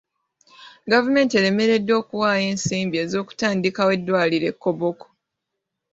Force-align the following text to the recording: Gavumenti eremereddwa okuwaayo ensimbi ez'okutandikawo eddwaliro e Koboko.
Gavumenti 0.91 1.33
eremereddwa 1.39 1.93
okuwaayo 2.01 2.45
ensimbi 2.53 2.95
ez'okutandikawo 3.03 3.91
eddwaliro 3.97 4.45
e 4.53 4.55
Koboko. 4.61 5.07